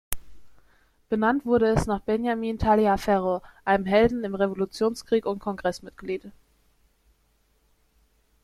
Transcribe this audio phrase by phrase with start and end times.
[1.09, 6.31] Benannt wurde es nach Benjamin Taliaferro, einem Helden im Revolutionskrieg und Kongress-Mitglied.